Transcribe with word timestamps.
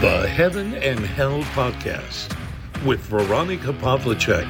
The 0.00 0.26
Heaven 0.26 0.72
and 0.76 1.00
Hell 1.00 1.44
Podcast 1.54 2.34
with 2.86 3.00
Veronica 3.10 3.70
Pavlicek. 3.70 4.46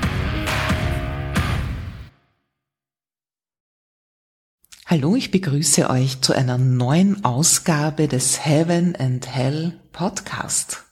Hallo, 4.86 5.16
ich 5.16 5.32
begrüße 5.32 5.90
euch 5.90 6.20
zu 6.20 6.34
einer 6.34 6.56
neuen 6.56 7.24
Ausgabe 7.24 8.06
des 8.06 8.46
Heaven 8.46 8.94
and 8.94 9.26
Hell 9.26 9.80
Podcast. 9.90 10.84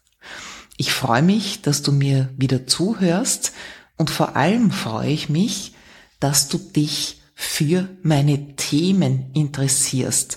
Ich 0.77 0.91
freue 0.93 1.23
mich, 1.23 1.63
dass 1.63 1.83
du 1.83 1.93
mir 1.93 2.29
wieder 2.37 2.67
zuhörst 2.67 3.53
und 3.97 4.11
vor 4.11 4.35
allem 4.35 4.73
freue 4.73 5.11
ich 5.11 5.29
mich, 5.29 5.77
dass 6.19 6.49
du 6.49 6.59
dich 6.59 7.23
für 7.33 7.89
meine 8.03 8.57
Themen 8.57 9.31
interessierst, 9.35 10.37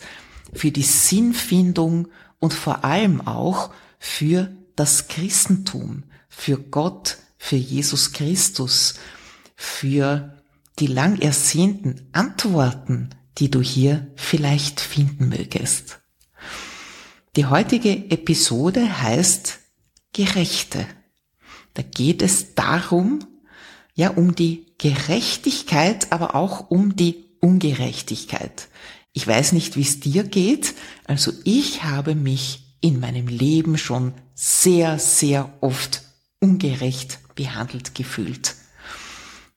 für 0.53 0.69
die 0.69 0.83
Sinnfindung 0.83 2.09
und 2.38 2.53
vor 2.53 2.85
allem 2.85 3.25
auch 3.25 3.71
für 4.04 4.51
das 4.75 5.07
Christentum, 5.10 6.05
für 6.28 6.57
Gott, 6.57 7.19
für 7.37 7.55
Jesus 7.55 8.14
Christus, 8.14 8.96
für 9.55 10.41
die 10.79 10.87
lang 10.87 11.19
ersehnten 11.19 12.10
Antworten, 12.11 13.11
die 13.37 13.51
du 13.51 13.61
hier 13.61 14.07
vielleicht 14.15 14.82
finden 14.82 15.29
mögest. 15.29 16.00
Die 17.36 17.46
heutige 17.46 17.91
Episode 18.10 19.04
heißt 19.04 19.60
Gerechte. 20.13 20.88
Da 21.75 21.83
geht 21.83 22.24
es 22.24 22.55
darum, 22.55 23.19
ja, 23.93 24.10
um 24.10 24.33
die 24.33 24.74
Gerechtigkeit, 24.79 26.11
aber 26.11 26.33
auch 26.33 26.71
um 26.71 26.96
die 26.96 27.38
Ungerechtigkeit. 27.39 28.68
Ich 29.13 29.27
weiß 29.27 29.52
nicht, 29.52 29.75
wie 29.75 29.83
es 29.83 29.99
dir 29.99 30.24
geht, 30.24 30.74
also 31.05 31.32
ich 31.43 31.83
habe 31.83 32.16
mich 32.16 32.70
in 32.81 32.99
meinem 32.99 33.27
Leben 33.27 33.77
schon 33.77 34.13
sehr, 34.33 34.99
sehr 34.99 35.49
oft 35.61 36.03
ungerecht 36.39 37.19
behandelt 37.35 37.95
gefühlt. 37.95 38.55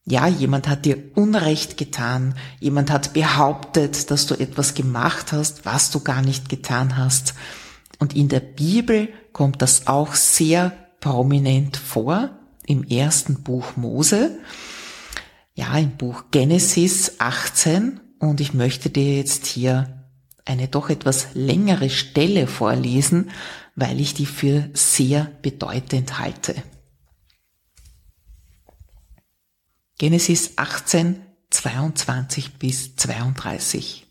Ja, 0.06 0.28
jemand 0.28 0.68
hat 0.68 0.84
dir 0.84 0.98
Unrecht 1.14 1.78
getan, 1.78 2.34
jemand 2.60 2.90
hat 2.90 3.14
behauptet, 3.14 4.10
dass 4.10 4.26
du 4.26 4.34
etwas 4.34 4.74
gemacht 4.74 5.32
hast, 5.32 5.64
was 5.64 5.90
du 5.90 6.00
gar 6.00 6.20
nicht 6.20 6.50
getan 6.50 6.98
hast. 6.98 7.34
Und 7.98 8.14
in 8.14 8.28
der 8.28 8.40
Bibel 8.40 9.08
kommt 9.32 9.62
das 9.62 9.86
auch 9.86 10.14
sehr 10.14 10.72
prominent 11.00 11.78
vor, 11.78 12.30
im 12.66 12.84
ersten 12.84 13.42
Buch 13.42 13.76
Mose, 13.76 14.38
ja, 15.54 15.76
im 15.78 15.96
Buch 15.96 16.24
Genesis 16.30 17.14
18. 17.18 18.00
Und 18.18 18.40
ich 18.40 18.52
möchte 18.52 18.90
dir 18.90 19.16
jetzt 19.16 19.46
hier 19.46 19.93
eine 20.44 20.68
doch 20.68 20.90
etwas 20.90 21.28
längere 21.34 21.90
Stelle 21.90 22.46
vorlesen, 22.46 23.30
weil 23.76 24.00
ich 24.00 24.14
die 24.14 24.26
für 24.26 24.68
sehr 24.74 25.30
bedeutend 25.42 26.18
halte. 26.18 26.54
Genesis 29.98 30.52
18, 30.56 31.20
22 31.50 32.54
bis 32.54 32.96
32. 32.96 34.06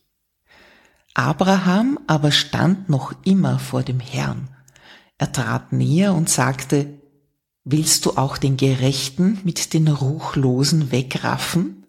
Abraham 1.13 1.99
aber 2.07 2.31
stand 2.31 2.89
noch 2.89 3.13
immer 3.23 3.59
vor 3.59 3.83
dem 3.83 3.99
Herrn. 3.99 4.49
Er 5.17 5.31
trat 5.31 5.71
näher 5.71 6.13
und 6.13 6.29
sagte, 6.29 6.99
Willst 7.65 8.05
du 8.05 8.17
auch 8.17 8.37
den 8.37 8.57
Gerechten 8.57 9.39
mit 9.45 9.73
den 9.73 9.87
Ruchlosen 9.87 10.91
wegraffen? 10.91 11.85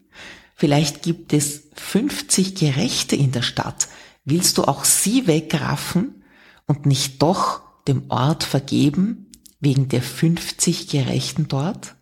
Vielleicht 0.55 1.03
gibt 1.03 1.33
es 1.33 1.65
50 1.75 2.55
Gerechte 2.55 3.17
in 3.17 3.33
der 3.33 3.42
Stadt. 3.42 3.89
Willst 4.25 4.58
du 4.58 4.64
auch 4.64 4.84
sie 4.84 5.27
wegraffen 5.27 6.25
und 6.67 6.86
nicht 6.86 7.20
doch 7.22 7.61
dem 7.86 8.11
Ort 8.11 8.44
vergeben 8.44 9.31
wegen 9.61 9.89
der 9.89 10.03
50 10.03 10.89
Gerechten 10.89 11.48
dort? 11.48 11.97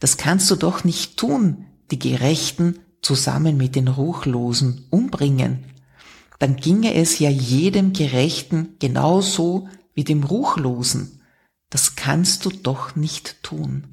Das 0.00 0.16
kannst 0.16 0.50
du 0.50 0.56
doch 0.56 0.84
nicht 0.84 1.16
tun, 1.16 1.66
die 1.90 1.98
Gerechten 1.98 2.80
zusammen 3.00 3.56
mit 3.56 3.76
den 3.76 3.88
Ruchlosen 3.88 4.86
umbringen. 4.90 5.64
Dann 6.38 6.56
ginge 6.56 6.94
es 6.94 7.18
ja 7.18 7.30
jedem 7.30 7.92
Gerechten 7.92 8.76
genauso 8.78 9.68
wie 9.94 10.04
dem 10.04 10.24
Ruchlosen. 10.24 11.22
Das 11.70 11.96
kannst 11.96 12.44
du 12.44 12.50
doch 12.50 12.96
nicht 12.96 13.42
tun. 13.42 13.86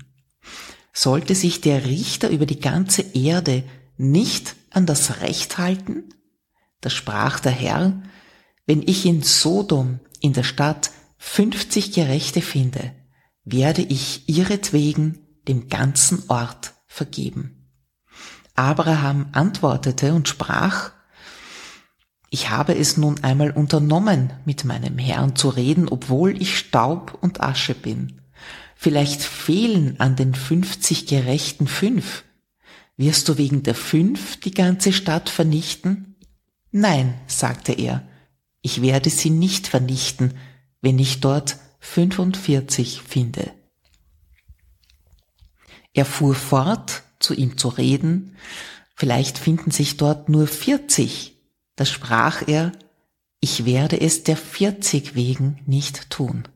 Sollte 0.92 1.36
sich 1.36 1.62
der 1.62 1.86
Richter 1.86 2.30
über 2.30 2.46
die 2.46 2.60
ganze 2.60 3.02
Erde 3.02 3.64
nicht 3.98 4.56
an 4.72 4.86
das 4.86 5.22
Recht 5.22 5.58
halten? 5.58 6.10
Da 6.84 6.90
sprach 6.90 7.40
der 7.40 7.54
Herr, 7.54 7.94
wenn 8.66 8.82
ich 8.82 9.06
in 9.06 9.24
Sodom 9.24 10.02
in 10.20 10.34
der 10.34 10.44
Stadt 10.44 10.92
50 11.18 11.94
Gerechte 11.94 12.42
finde, 12.42 12.94
werde 13.46 13.82
ich 13.82 14.28
ihretwegen 14.28 15.20
dem 15.48 15.70
ganzen 15.70 16.24
Ort 16.28 16.74
vergeben. 16.86 17.70
Abraham 18.56 19.30
antwortete 19.32 20.14
und 20.14 20.28
sprach, 20.28 20.92
ich 22.30 22.50
habe 22.50 22.76
es 22.76 22.98
nun 22.98 23.24
einmal 23.24 23.52
unternommen, 23.52 24.34
mit 24.44 24.66
meinem 24.66 24.98
Herrn 24.98 25.38
zu 25.38 25.48
reden, 25.48 25.88
obwohl 25.88 26.42
ich 26.42 26.58
Staub 26.58 27.18
und 27.22 27.40
Asche 27.40 27.76
bin. 27.76 28.20
Vielleicht 28.76 29.22
fehlen 29.22 30.02
an 30.02 30.18
den 30.18 30.36
fünfzig 30.36 31.08
Gerechten 31.08 31.68
fünf. 31.68 32.26
Wirst 32.98 33.30
du 33.30 33.38
wegen 33.38 33.64
der 33.64 33.76
fünf 33.76 34.38
die 34.42 34.54
ganze 34.54 34.92
Stadt 34.92 35.30
vernichten? 35.30 36.13
Nein, 36.76 37.14
sagte 37.28 37.72
er, 37.72 38.02
ich 38.64 38.82
werde 38.82 39.12
sie 39.12 39.30
nicht 39.30 39.68
vernichten, 39.68 40.34
wenn 40.82 40.98
ich 40.98 41.20
dort 41.20 41.58
45 41.80 43.04
finde. 43.04 43.52
Er 45.94 46.06
fuhr 46.06 46.34
fort, 46.34 47.04
zu 47.20 47.36
ihm 47.36 47.60
zu 47.60 47.68
reden, 47.68 48.36
vielleicht 48.96 49.38
finden 49.38 49.70
sich 49.70 49.98
dort 49.98 50.30
nur 50.30 50.48
40. 50.48 51.38
Da 51.76 51.86
sprach 51.86 52.48
er, 52.48 52.72
ich 53.40 53.66
werde 53.66 54.02
es 54.02 54.24
der 54.24 54.36
40 54.36 55.14
wegen 55.14 55.62
nicht 55.68 56.10
tun. 56.10 56.48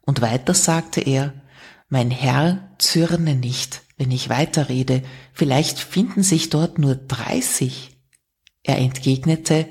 Und 0.00 0.20
weiter 0.20 0.54
sagte 0.54 1.00
er, 1.00 1.32
mein 1.88 2.10
Herr 2.10 2.74
zürne 2.78 3.36
nicht, 3.36 3.82
wenn 3.98 4.10
ich 4.10 4.28
weiterrede, 4.28 5.04
vielleicht 5.32 5.78
finden 5.78 6.24
sich 6.24 6.50
dort 6.50 6.80
nur 6.80 6.96
30. 6.96 7.93
Er 8.64 8.78
entgegnete, 8.78 9.68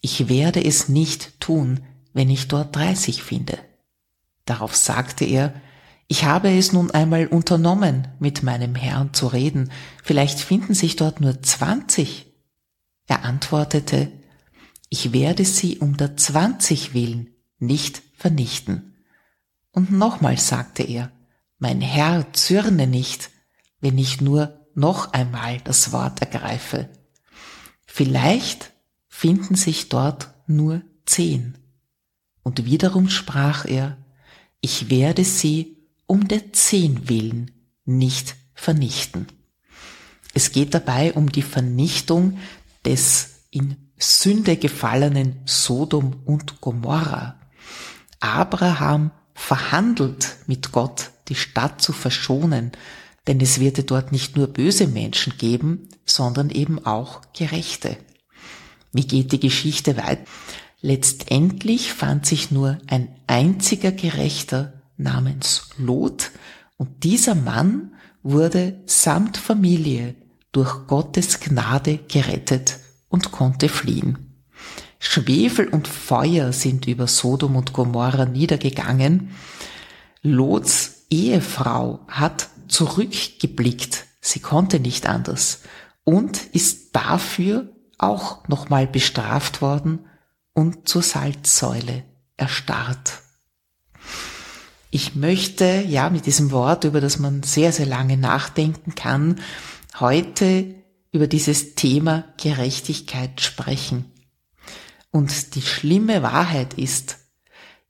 ich 0.00 0.28
werde 0.28 0.64
es 0.64 0.88
nicht 0.88 1.40
tun, 1.40 1.80
wenn 2.12 2.30
ich 2.30 2.48
dort 2.48 2.74
30 2.74 3.22
finde. 3.22 3.58
Darauf 4.46 4.74
sagte 4.74 5.24
er, 5.24 5.54
ich 6.08 6.24
habe 6.24 6.50
es 6.50 6.72
nun 6.72 6.90
einmal 6.90 7.26
unternommen, 7.26 8.08
mit 8.18 8.42
meinem 8.42 8.74
Herrn 8.74 9.14
zu 9.14 9.26
reden, 9.26 9.70
vielleicht 10.02 10.40
finden 10.40 10.74
sich 10.74 10.96
dort 10.96 11.20
nur 11.20 11.42
zwanzig. 11.42 12.26
Er 13.06 13.24
antwortete, 13.24 14.10
ich 14.88 15.12
werde 15.12 15.44
sie 15.44 15.78
um 15.78 15.96
der 15.96 16.16
zwanzig 16.16 16.94
willen 16.94 17.34
nicht 17.58 18.02
vernichten. 18.16 18.94
Und 19.70 19.90
nochmals 19.90 20.48
sagte 20.48 20.82
er, 20.82 21.10
mein 21.58 21.80
Herr 21.80 22.32
zürne 22.32 22.86
nicht, 22.86 23.30
wenn 23.80 23.98
ich 23.98 24.20
nur 24.20 24.66
noch 24.74 25.12
einmal 25.12 25.60
das 25.60 25.92
Wort 25.92 26.20
ergreife. 26.20 26.88
Vielleicht 27.96 28.72
finden 29.06 29.54
sich 29.54 29.88
dort 29.88 30.30
nur 30.48 30.82
zehn. 31.06 31.56
Und 32.42 32.64
wiederum 32.64 33.08
sprach 33.08 33.66
er, 33.66 33.96
ich 34.60 34.90
werde 34.90 35.22
sie 35.22 35.76
um 36.08 36.26
der 36.26 36.52
Zehn 36.52 37.08
willen 37.08 37.52
nicht 37.84 38.34
vernichten. 38.52 39.28
Es 40.34 40.50
geht 40.50 40.74
dabei 40.74 41.12
um 41.12 41.30
die 41.30 41.42
Vernichtung 41.42 42.38
des 42.84 43.44
in 43.52 43.76
Sünde 43.96 44.56
gefallenen 44.56 45.40
Sodom 45.44 46.16
und 46.24 46.60
Gomorra. 46.60 47.38
Abraham 48.18 49.12
verhandelt 49.34 50.38
mit 50.48 50.72
Gott, 50.72 51.12
die 51.28 51.36
Stadt 51.36 51.80
zu 51.80 51.92
verschonen, 51.92 52.72
denn 53.26 53.40
es 53.40 53.60
wird 53.60 53.90
dort 53.90 54.12
nicht 54.12 54.36
nur 54.36 54.46
böse 54.48 54.86
Menschen 54.86 55.34
geben, 55.38 55.88
sondern 56.04 56.50
eben 56.50 56.84
auch 56.84 57.22
Gerechte. 57.32 57.96
Wie 58.92 59.06
geht 59.06 59.32
die 59.32 59.40
Geschichte 59.40 59.96
weiter? 59.96 60.24
Letztendlich 60.80 61.92
fand 61.92 62.26
sich 62.26 62.50
nur 62.50 62.78
ein 62.86 63.08
einziger 63.26 63.90
Gerechter 63.90 64.82
namens 64.96 65.70
Lot 65.78 66.30
und 66.76 67.04
dieser 67.04 67.34
Mann 67.34 67.94
wurde 68.22 68.80
samt 68.86 69.36
Familie 69.36 70.14
durch 70.52 70.86
Gottes 70.86 71.40
Gnade 71.40 72.00
gerettet 72.08 72.78
und 73.08 73.32
konnte 73.32 73.68
fliehen. 73.68 74.34
Schwefel 74.98 75.68
und 75.68 75.88
Feuer 75.88 76.52
sind 76.52 76.86
über 76.86 77.06
Sodom 77.06 77.56
und 77.56 77.72
Gomorra 77.72 78.24
niedergegangen. 78.24 79.30
Lots 80.22 81.06
Ehefrau 81.10 82.00
hat 82.08 82.48
zurückgeblickt, 82.68 84.06
sie 84.20 84.40
konnte 84.40 84.80
nicht 84.80 85.06
anders 85.06 85.62
und 86.04 86.44
ist 86.52 86.94
dafür 86.94 87.70
auch 87.98 88.46
nochmal 88.48 88.86
bestraft 88.86 89.62
worden 89.62 90.06
und 90.52 90.88
zur 90.88 91.02
Salzsäule 91.02 92.04
erstarrt. 92.36 93.20
Ich 94.90 95.16
möchte, 95.16 95.84
ja, 95.88 96.08
mit 96.10 96.26
diesem 96.26 96.52
Wort, 96.52 96.84
über 96.84 97.00
das 97.00 97.18
man 97.18 97.42
sehr, 97.42 97.72
sehr 97.72 97.86
lange 97.86 98.16
nachdenken 98.16 98.94
kann, 98.94 99.40
heute 99.98 100.74
über 101.10 101.26
dieses 101.26 101.74
Thema 101.74 102.24
Gerechtigkeit 102.40 103.40
sprechen. 103.40 104.04
Und 105.10 105.54
die 105.54 105.62
schlimme 105.62 106.22
Wahrheit 106.22 106.74
ist, 106.74 107.18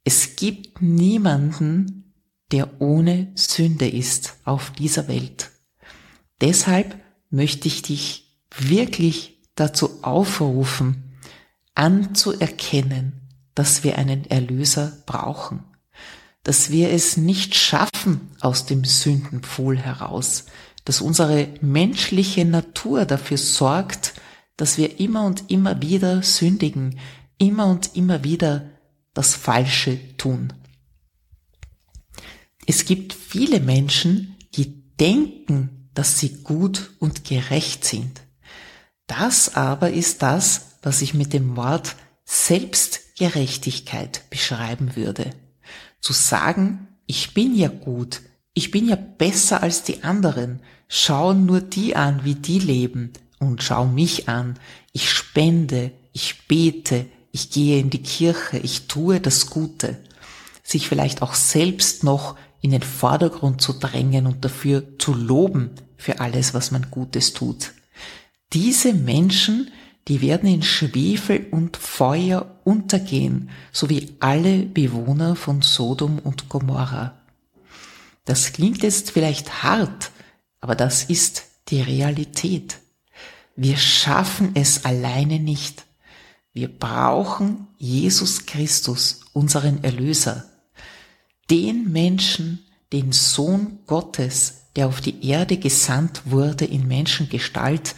es 0.04 0.36
gibt 0.36 0.82
niemanden, 0.82 2.03
der 2.52 2.80
ohne 2.80 3.32
Sünde 3.34 3.88
ist 3.88 4.34
auf 4.44 4.70
dieser 4.70 5.08
Welt. 5.08 5.50
Deshalb 6.40 6.98
möchte 7.30 7.68
ich 7.68 7.82
dich 7.82 8.38
wirklich 8.56 9.38
dazu 9.54 10.02
aufrufen, 10.02 11.16
anzuerkennen, 11.74 13.20
dass 13.54 13.84
wir 13.84 13.98
einen 13.98 14.24
Erlöser 14.30 14.92
brauchen, 15.06 15.64
dass 16.42 16.70
wir 16.70 16.90
es 16.90 17.16
nicht 17.16 17.54
schaffen 17.54 18.32
aus 18.40 18.66
dem 18.66 18.84
Sündenpfuhl 18.84 19.78
heraus, 19.78 20.46
dass 20.84 21.00
unsere 21.00 21.48
menschliche 21.60 22.44
Natur 22.44 23.06
dafür 23.06 23.38
sorgt, 23.38 24.14
dass 24.56 24.76
wir 24.76 25.00
immer 25.00 25.24
und 25.24 25.50
immer 25.50 25.82
wieder 25.82 26.22
sündigen, 26.22 26.98
immer 27.38 27.66
und 27.66 27.96
immer 27.96 28.22
wieder 28.22 28.70
das 29.14 29.34
Falsche 29.34 29.98
tun. 30.16 30.52
Es 32.66 32.84
gibt 32.84 33.12
viele 33.12 33.60
Menschen, 33.60 34.36
die 34.54 34.82
denken, 34.96 35.90
dass 35.94 36.18
sie 36.18 36.42
gut 36.42 36.90
und 36.98 37.24
gerecht 37.24 37.84
sind. 37.84 38.22
Das 39.06 39.54
aber 39.54 39.90
ist 39.90 40.22
das, 40.22 40.78
was 40.82 41.02
ich 41.02 41.14
mit 41.14 41.32
dem 41.32 41.56
Wort 41.56 41.96
Selbstgerechtigkeit 42.24 44.28
beschreiben 44.30 44.96
würde. 44.96 45.30
Zu 46.00 46.12
sagen, 46.12 46.88
ich 47.06 47.34
bin 47.34 47.54
ja 47.54 47.68
gut, 47.68 48.22
ich 48.54 48.70
bin 48.70 48.88
ja 48.88 48.96
besser 48.96 49.62
als 49.62 49.82
die 49.82 50.04
anderen, 50.04 50.60
schau 50.88 51.34
nur 51.34 51.60
die 51.60 51.96
an, 51.96 52.24
wie 52.24 52.34
die 52.34 52.58
leben 52.58 53.12
und 53.38 53.62
schau 53.62 53.84
mich 53.84 54.28
an, 54.28 54.58
ich 54.92 55.10
spende, 55.10 55.90
ich 56.12 56.46
bete, 56.46 57.06
ich 57.32 57.50
gehe 57.50 57.80
in 57.80 57.90
die 57.90 58.02
Kirche, 58.02 58.58
ich 58.58 58.86
tue 58.86 59.20
das 59.20 59.50
Gute, 59.50 59.98
sich 60.62 60.88
vielleicht 60.88 61.20
auch 61.20 61.34
selbst 61.34 62.04
noch 62.04 62.36
in 62.64 62.70
den 62.70 62.82
Vordergrund 62.82 63.60
zu 63.60 63.74
drängen 63.74 64.26
und 64.26 64.42
dafür 64.42 64.98
zu 64.98 65.12
loben 65.12 65.72
für 65.98 66.20
alles, 66.20 66.54
was 66.54 66.70
man 66.70 66.90
Gutes 66.90 67.34
tut. 67.34 67.72
Diese 68.54 68.94
Menschen, 68.94 69.70
die 70.08 70.22
werden 70.22 70.48
in 70.48 70.62
Schwefel 70.62 71.46
und 71.50 71.76
Feuer 71.76 72.58
untergehen, 72.64 73.50
so 73.70 73.90
wie 73.90 74.16
alle 74.18 74.62
Bewohner 74.62 75.36
von 75.36 75.60
Sodom 75.60 76.18
und 76.18 76.48
Gomorra. 76.48 77.20
Das 78.24 78.54
klingt 78.54 78.82
jetzt 78.82 79.10
vielleicht 79.10 79.62
hart, 79.62 80.10
aber 80.62 80.74
das 80.74 81.04
ist 81.04 81.42
die 81.68 81.82
Realität. 81.82 82.78
Wir 83.56 83.76
schaffen 83.76 84.52
es 84.54 84.86
alleine 84.86 85.38
nicht. 85.38 85.84
Wir 86.54 86.68
brauchen 86.68 87.66
Jesus 87.76 88.46
Christus, 88.46 89.20
unseren 89.34 89.84
Erlöser, 89.84 90.46
den 91.50 91.92
Menschen, 91.92 92.64
den 92.92 93.12
Sohn 93.12 93.80
Gottes, 93.86 94.68
der 94.76 94.88
auf 94.88 95.00
die 95.00 95.26
Erde 95.26 95.56
gesandt 95.56 96.22
wurde 96.26 96.64
in 96.64 96.86
Menschengestalt, 96.88 97.94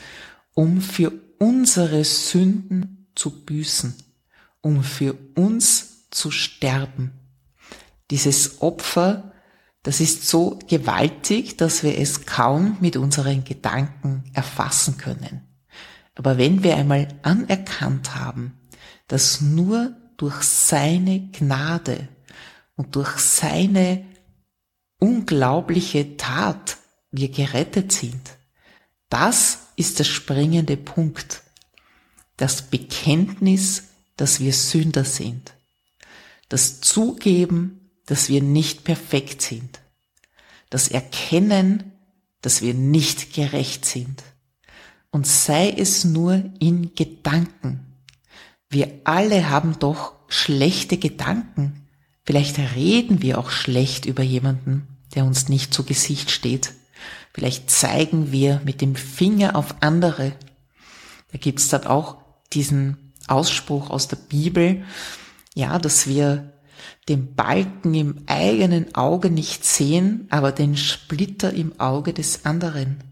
um 0.54 0.80
für 0.80 1.12
unsere 1.38 2.04
Sünden 2.04 3.08
zu 3.14 3.44
büßen, 3.44 3.94
um 4.60 4.82
für 4.82 5.16
uns 5.34 6.08
zu 6.10 6.30
sterben. 6.30 7.12
Dieses 8.10 8.62
Opfer, 8.62 9.32
das 9.82 10.00
ist 10.00 10.28
so 10.28 10.58
gewaltig, 10.68 11.56
dass 11.56 11.82
wir 11.82 11.98
es 11.98 12.26
kaum 12.26 12.76
mit 12.80 12.96
unseren 12.96 13.44
Gedanken 13.44 14.24
erfassen 14.32 14.96
können. 14.96 15.42
Aber 16.14 16.38
wenn 16.38 16.62
wir 16.62 16.76
einmal 16.76 17.08
anerkannt 17.22 18.14
haben, 18.14 18.58
dass 19.08 19.40
nur 19.40 19.94
durch 20.16 20.42
seine 20.42 21.28
Gnade 21.30 22.08
und 22.76 22.94
durch 22.94 23.18
seine 23.18 24.04
unglaubliche 24.98 26.16
Tat 26.16 26.78
wir 27.10 27.30
gerettet 27.30 27.92
sind, 27.92 28.36
das 29.08 29.58
ist 29.76 29.98
der 29.98 30.04
springende 30.04 30.76
Punkt. 30.76 31.42
Das 32.36 32.62
Bekenntnis, 32.62 33.84
dass 34.16 34.40
wir 34.40 34.52
Sünder 34.52 35.04
sind. 35.04 35.54
Das 36.48 36.80
Zugeben, 36.80 37.90
dass 38.06 38.28
wir 38.28 38.42
nicht 38.42 38.84
perfekt 38.84 39.42
sind. 39.42 39.80
Das 40.70 40.88
Erkennen, 40.88 41.92
dass 42.42 42.62
wir 42.62 42.74
nicht 42.74 43.32
gerecht 43.34 43.84
sind 43.84 44.22
und 45.10 45.26
sei 45.26 45.70
es 45.70 46.04
nur 46.04 46.52
in 46.58 46.94
Gedanken. 46.94 47.80
Wir 48.68 49.00
alle 49.04 49.48
haben 49.48 49.78
doch 49.78 50.14
schlechte 50.28 50.98
Gedanken. 50.98 51.85
Vielleicht 52.26 52.58
reden 52.58 53.22
wir 53.22 53.38
auch 53.38 53.50
schlecht 53.50 54.04
über 54.04 54.22
jemanden, 54.22 54.86
der 55.14 55.24
uns 55.24 55.48
nicht 55.48 55.72
zu 55.72 55.84
Gesicht 55.84 56.30
steht. 56.30 56.74
Vielleicht 57.32 57.70
zeigen 57.70 58.32
wir 58.32 58.60
mit 58.64 58.80
dem 58.80 58.96
Finger 58.96 59.56
auf 59.56 59.76
andere. 59.80 60.32
Da 61.32 61.38
gibt's 61.38 61.68
dann 61.68 61.86
auch 61.86 62.16
diesen 62.52 63.12
Ausspruch 63.28 63.90
aus 63.90 64.08
der 64.08 64.16
Bibel, 64.16 64.84
ja, 65.54 65.78
dass 65.78 66.06
wir 66.06 66.52
den 67.08 67.34
Balken 67.34 67.94
im 67.94 68.24
eigenen 68.26 68.94
Auge 68.94 69.30
nicht 69.30 69.64
sehen, 69.64 70.26
aber 70.30 70.52
den 70.52 70.76
Splitter 70.76 71.52
im 71.52 71.78
Auge 71.78 72.12
des 72.12 72.44
anderen. 72.44 73.04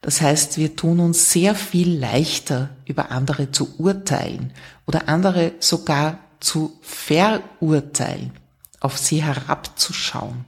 Das 0.00 0.20
heißt, 0.20 0.58
wir 0.58 0.76
tun 0.76 1.00
uns 1.00 1.32
sehr 1.32 1.54
viel 1.54 1.98
leichter, 1.98 2.76
über 2.84 3.10
andere 3.10 3.50
zu 3.50 3.78
urteilen 3.78 4.52
oder 4.86 5.08
andere 5.08 5.52
sogar 5.58 6.18
zu 6.40 6.78
verurteilen, 6.82 8.32
auf 8.84 8.98
sie 8.98 9.22
herabzuschauen. 9.22 10.44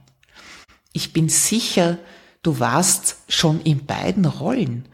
Ich 0.93 1.13
bin 1.13 1.29
sicher, 1.29 1.97
du 2.43 2.59
warst 2.59 3.17
schon 3.27 3.61
in 3.61 3.85
beiden 3.85 4.25
Rollen. 4.25 4.85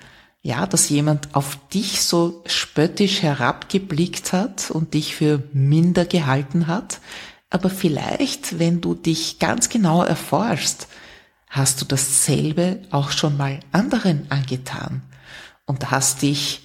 Ja, 0.41 0.65
dass 0.65 0.89
jemand 0.89 1.35
auf 1.35 1.57
dich 1.73 2.01
so 2.01 2.43
spöttisch 2.45 3.21
herabgeblickt 3.21 4.33
hat 4.33 4.71
und 4.71 4.93
dich 4.93 5.15
für 5.15 5.43
minder 5.53 6.05
gehalten 6.05 6.67
hat. 6.67 6.99
Aber 7.49 7.69
vielleicht, 7.69 8.59
wenn 8.59 8.81
du 8.81 8.93
dich 8.95 9.39
ganz 9.39 9.69
genau 9.69 10.03
erforschst, 10.03 10.87
Hast 11.53 11.79
du 11.79 11.85
dasselbe 11.85 12.79
auch 12.89 13.11
schon 13.11 13.37
mal 13.37 13.59
anderen 13.71 14.25
angetan 14.31 15.03
und 15.67 15.91
hast 15.91 16.23
dich, 16.23 16.63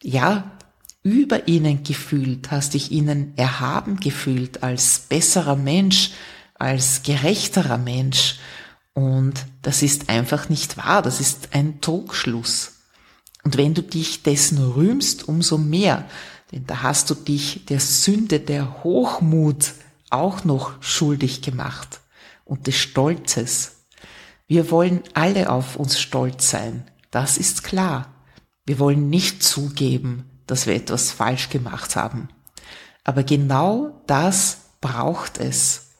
ja, 0.00 0.52
über 1.08 1.48
ihnen 1.48 1.82
gefühlt, 1.82 2.50
hast 2.50 2.74
dich 2.74 2.90
ihnen 2.90 3.32
erhaben 3.36 3.98
gefühlt 3.98 4.62
als 4.62 5.00
besserer 5.08 5.56
Mensch, 5.56 6.10
als 6.54 7.02
gerechterer 7.02 7.78
Mensch. 7.78 8.38
Und 8.92 9.46
das 9.62 9.82
ist 9.82 10.10
einfach 10.10 10.48
nicht 10.48 10.76
wahr, 10.76 11.00
das 11.00 11.20
ist 11.20 11.50
ein 11.52 11.80
Trugschluss. 11.80 12.72
Und 13.44 13.56
wenn 13.56 13.72
du 13.72 13.82
dich 13.82 14.22
dessen 14.22 14.58
rühmst, 14.58 15.26
umso 15.28 15.56
mehr, 15.56 16.04
denn 16.52 16.66
da 16.66 16.82
hast 16.82 17.08
du 17.08 17.14
dich 17.14 17.64
der 17.66 17.80
Sünde 17.80 18.40
der 18.40 18.84
Hochmut 18.84 19.72
auch 20.10 20.44
noch 20.44 20.82
schuldig 20.82 21.42
gemacht 21.42 22.00
und 22.44 22.66
des 22.66 22.76
Stolzes. 22.76 23.84
Wir 24.46 24.70
wollen 24.70 25.02
alle 25.14 25.50
auf 25.50 25.76
uns 25.76 26.00
stolz 26.00 26.50
sein. 26.50 26.84
Das 27.10 27.36
ist 27.38 27.64
klar. 27.64 28.12
Wir 28.64 28.78
wollen 28.78 29.10
nicht 29.10 29.42
zugeben, 29.42 30.24
dass 30.48 30.66
wir 30.66 30.74
etwas 30.74 31.12
falsch 31.12 31.50
gemacht 31.50 31.94
haben. 31.94 32.28
Aber 33.04 33.22
genau 33.22 34.02
das 34.06 34.58
braucht 34.80 35.38
es, 35.38 35.92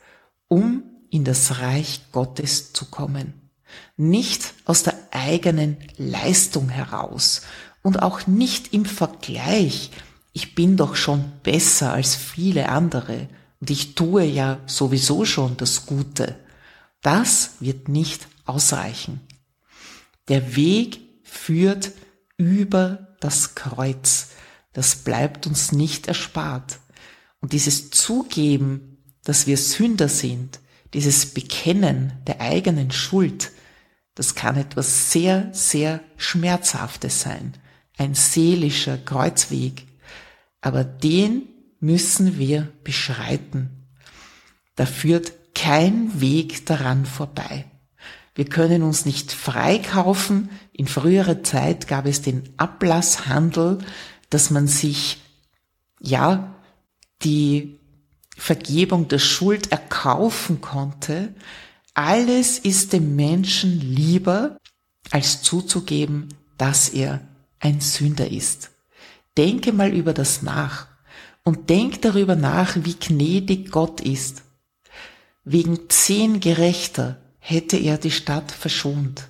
um 0.49 0.83
in 1.11 1.25
das 1.25 1.61
Reich 1.61 2.03
Gottes 2.13 2.73
zu 2.73 2.87
kommen. 2.87 3.51
Nicht 3.97 4.55
aus 4.65 4.83
der 4.83 4.95
eigenen 5.11 5.77
Leistung 5.97 6.69
heraus 6.69 7.43
und 7.83 8.03
auch 8.03 8.27
nicht 8.27 8.73
im 8.73 8.85
Vergleich. 8.85 9.91
Ich 10.33 10.55
bin 10.55 10.77
doch 10.77 10.97
schon 10.97 11.33
besser 11.43 11.93
als 11.93 12.15
viele 12.15 12.69
andere 12.69 13.29
und 13.61 13.71
ich 13.71 13.95
tue 13.95 14.25
ja 14.25 14.59
sowieso 14.67 15.25
schon 15.25 15.57
das 15.57 15.87
Gute. 15.87 16.37
Das 17.03 17.53
wird 17.61 17.89
nicht 17.89 18.29
ausreichen. 18.45 19.21
Der 20.29 20.57
Weg 20.57 21.01
führt 21.23 21.93
über 22.37 23.17
das 23.21 23.55
Kreuz. 23.55 24.29
Das 24.79 24.95
bleibt 24.95 25.49
uns 25.49 25.73
nicht 25.73 26.07
erspart. 26.07 26.79
Und 27.41 27.53
dieses 27.53 27.91
Zugeben, 27.91 29.03
dass 29.25 29.49
wir 29.49 29.57
Sünder 29.57 30.09
sind, 30.09 30.61
dieses 30.95 31.35
Bekennen 31.35 32.13
der 32.29 32.41
eigenen 32.41 32.93
Schuld, 32.93 33.51
das 34.15 34.37
kann 34.37 34.57
etwas 34.57 35.11
sehr, 35.11 35.49
sehr 35.53 35.99
Schmerzhaftes 36.17 37.23
sein. 37.23 37.55
Ein 37.97 38.15
seelischer 38.15 38.99
Kreuzweg. 38.99 39.85
Aber 40.61 40.85
den 40.85 41.49
müssen 41.81 42.39
wir 42.39 42.73
beschreiten. 42.85 43.89
Da 44.77 44.87
führt 44.87 45.33
kein 45.57 46.21
Weg 46.21 46.67
daran 46.67 47.05
vorbei. 47.05 47.65
Wir 48.37 48.45
können 48.45 48.85
uns 48.85 49.07
nicht 49.07 49.33
freikaufen. 49.33 50.51
In 50.73 50.87
früherer 50.87 51.43
Zeit 51.43 51.89
gab 51.89 52.07
es 52.07 52.23
den 52.23 52.45
Ablasshandel, 52.59 53.79
dass 54.31 54.51
man 54.51 54.67
sich, 54.67 55.19
ja, 56.01 56.55
die 57.23 57.79
Vergebung 58.37 59.09
der 59.09 59.19
Schuld 59.19 59.73
erkaufen 59.73 60.61
konnte. 60.61 61.35
Alles 61.95 62.59
ist 62.59 62.93
dem 62.93 63.17
Menschen 63.17 63.81
lieber, 63.81 64.59
als 65.11 65.43
zuzugeben, 65.43 66.29
dass 66.57 66.89
er 66.91 67.21
ein 67.61 67.81
Sünder 67.81 68.31
ist. 68.31 68.71
Denke 69.37 69.73
mal 69.73 69.93
über 69.93 70.13
das 70.13 70.43
nach 70.43 70.87
und 71.45 71.71
denk 71.71 72.03
darüber 72.03 72.37
nach, 72.37 72.77
wie 72.77 72.95
gnädig 72.95 73.71
Gott 73.71 74.01
ist. 74.01 74.43
Wegen 75.45 75.89
zehn 75.89 76.41
Gerechter 76.41 77.21
hätte 77.39 77.77
er 77.77 77.99
die 77.99 78.11
Stadt 78.11 78.53
verschont. 78.53 79.29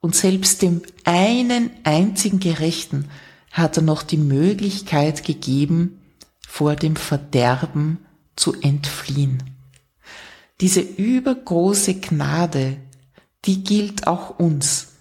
Und 0.00 0.14
selbst 0.14 0.60
dem 0.62 0.82
einen 1.04 1.70
einzigen 1.84 2.40
Gerechten 2.40 3.08
hat 3.54 3.76
er 3.76 3.84
noch 3.84 4.02
die 4.02 4.18
Möglichkeit 4.18 5.22
gegeben, 5.22 6.02
vor 6.46 6.74
dem 6.74 6.96
Verderben 6.96 8.04
zu 8.34 8.52
entfliehen. 8.60 9.44
Diese 10.60 10.80
übergroße 10.80 11.94
Gnade, 12.00 12.78
die 13.44 13.62
gilt 13.62 14.08
auch 14.08 14.40
uns, 14.40 14.94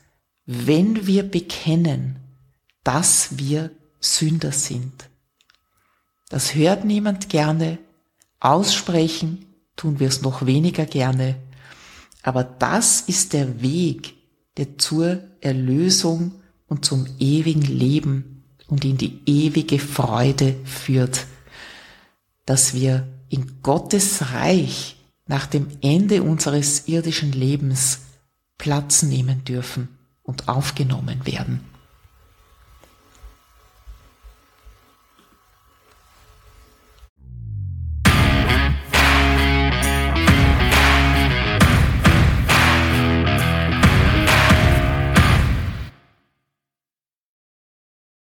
wenn 0.46 1.08
wir 1.08 1.24
bekennen, 1.24 2.20
dass 2.84 3.40
wir 3.40 3.72
Sünder 4.00 4.52
sind. 4.52 5.10
Das 6.30 6.54
hört 6.54 6.86
niemand 6.86 7.30
gerne, 7.30 7.80
aussprechen 8.40 9.48
tun 9.76 10.00
wir 10.00 10.08
es 10.08 10.22
noch 10.22 10.46
weniger 10.46 10.86
gerne, 10.86 11.38
aber 12.22 12.44
das 12.44 13.02
ist 13.02 13.34
der 13.34 13.64
Weg, 13.64 14.14
der 14.58 14.78
zur 14.78 15.24
Erlösung 15.42 16.36
und 16.68 16.86
zum 16.86 17.08
ewigen 17.20 17.64
Leben 17.64 18.33
und 18.74 18.84
in 18.86 18.98
die 18.98 19.20
ewige 19.28 19.78
Freude 19.78 20.56
führt, 20.66 21.28
dass 22.48 22.74
wir 22.74 23.08
in 23.30 23.62
Gottes 23.62 24.32
Reich 24.34 24.96
nach 25.28 25.46
dem 25.46 25.68
Ende 25.82 26.24
unseres 26.24 26.88
irdischen 26.88 27.32
Lebens 27.34 28.00
Platz 28.58 29.04
nehmen 29.04 29.44
dürfen 29.44 29.90
und 30.24 30.48
aufgenommen 30.48 31.24
werden. 31.28 31.60